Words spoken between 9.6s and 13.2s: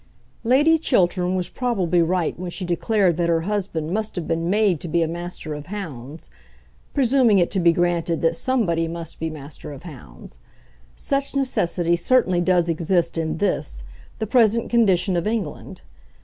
of Hounds. Such necessity certainly does exist